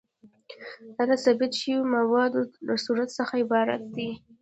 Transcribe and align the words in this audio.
دا 0.95 1.03
د 1.09 1.09
تثبیت 1.19 1.53
شویو 1.59 1.89
مواردو 1.95 2.41
له 2.67 2.75
صورت 2.85 3.09
څخه 3.17 3.33
عبارت 3.43 3.81
دی. 3.95 4.09